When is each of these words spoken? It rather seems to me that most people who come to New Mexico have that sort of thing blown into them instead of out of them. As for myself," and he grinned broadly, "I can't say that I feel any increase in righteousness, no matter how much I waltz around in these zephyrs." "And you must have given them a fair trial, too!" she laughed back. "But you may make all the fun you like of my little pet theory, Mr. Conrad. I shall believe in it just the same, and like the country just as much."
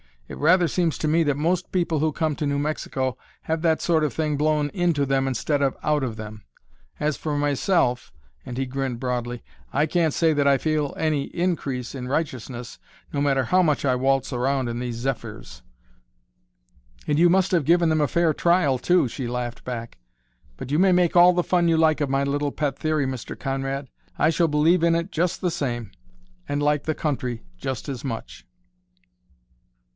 It 0.27 0.35
rather 0.37 0.67
seems 0.69 0.97
to 0.99 1.09
me 1.09 1.21
that 1.23 1.35
most 1.37 1.71
people 1.73 1.99
who 1.99 2.13
come 2.13 2.35
to 2.37 2.47
New 2.47 2.57
Mexico 2.57 3.17
have 3.43 3.61
that 3.61 3.81
sort 3.81 4.03
of 4.03 4.13
thing 4.13 4.35
blown 4.37 4.69
into 4.69 5.05
them 5.05 5.27
instead 5.27 5.61
of 5.61 5.75
out 5.83 6.03
of 6.03 6.15
them. 6.15 6.45
As 7.01 7.17
for 7.17 7.37
myself," 7.37 8.13
and 8.45 8.57
he 8.57 8.65
grinned 8.65 8.99
broadly, 8.99 9.43
"I 9.73 9.85
can't 9.85 10.13
say 10.13 10.31
that 10.33 10.47
I 10.47 10.57
feel 10.57 10.95
any 10.97 11.25
increase 11.25 11.93
in 11.93 12.07
righteousness, 12.07 12.79
no 13.13 13.21
matter 13.21 13.43
how 13.43 13.61
much 13.61 13.83
I 13.83 13.95
waltz 13.95 14.31
around 14.33 14.69
in 14.69 14.79
these 14.79 14.95
zephyrs." 14.95 15.61
"And 17.05 17.19
you 17.19 17.29
must 17.29 17.51
have 17.51 17.65
given 17.65 17.89
them 17.89 18.01
a 18.01 18.07
fair 18.07 18.33
trial, 18.33 18.79
too!" 18.79 19.09
she 19.09 19.27
laughed 19.27 19.65
back. 19.65 19.99
"But 20.57 20.71
you 20.71 20.79
may 20.79 20.93
make 20.93 21.15
all 21.15 21.33
the 21.33 21.43
fun 21.43 21.67
you 21.67 21.75
like 21.75 21.99
of 22.01 22.09
my 22.09 22.23
little 22.23 22.53
pet 22.53 22.79
theory, 22.79 23.05
Mr. 23.05 23.37
Conrad. 23.37 23.89
I 24.17 24.29
shall 24.29 24.47
believe 24.47 24.81
in 24.81 24.95
it 24.95 25.11
just 25.11 25.41
the 25.41 25.51
same, 25.51 25.91
and 26.47 26.63
like 26.63 26.83
the 26.85 26.95
country 26.95 27.43
just 27.57 27.89
as 27.89 28.03
much." 28.05 28.47